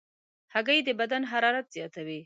هګۍ 0.53 0.79
د 0.87 0.89
بدن 0.99 1.23
حرارت 1.31 1.67
زیاتوي. 1.75 2.19